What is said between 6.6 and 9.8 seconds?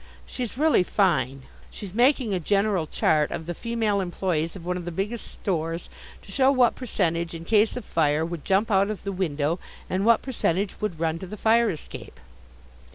percentage in case of fire would jump out of the window